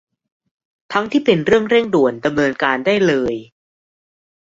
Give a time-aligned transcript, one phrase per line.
[0.93, 3.33] ทั้งที่เป็นเรื่องเร่งด่วนดำเนินการได้เลย